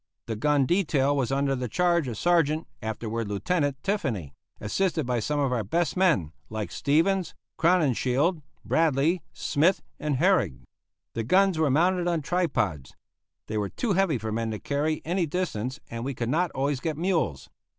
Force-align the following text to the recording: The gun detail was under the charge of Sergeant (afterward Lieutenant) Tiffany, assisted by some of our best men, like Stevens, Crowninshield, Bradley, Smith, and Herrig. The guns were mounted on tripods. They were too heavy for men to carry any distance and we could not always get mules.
The 0.25 0.35
gun 0.35 0.65
detail 0.65 1.15
was 1.15 1.31
under 1.31 1.55
the 1.55 1.67
charge 1.69 2.07
of 2.07 2.17
Sergeant 2.17 2.65
(afterward 2.81 3.27
Lieutenant) 3.27 3.77
Tiffany, 3.83 4.33
assisted 4.59 5.05
by 5.05 5.19
some 5.19 5.39
of 5.39 5.53
our 5.53 5.63
best 5.63 5.95
men, 5.95 6.31
like 6.49 6.71
Stevens, 6.71 7.35
Crowninshield, 7.59 8.41
Bradley, 8.65 9.21
Smith, 9.31 9.83
and 9.99 10.15
Herrig. 10.17 10.63
The 11.13 11.23
guns 11.23 11.59
were 11.59 11.69
mounted 11.69 12.07
on 12.07 12.23
tripods. 12.23 12.95
They 13.45 13.59
were 13.59 13.69
too 13.69 13.93
heavy 13.93 14.17
for 14.17 14.31
men 14.31 14.49
to 14.49 14.57
carry 14.57 15.03
any 15.05 15.27
distance 15.27 15.79
and 15.91 16.03
we 16.03 16.15
could 16.15 16.29
not 16.29 16.49
always 16.53 16.79
get 16.79 16.97
mules. 16.97 17.51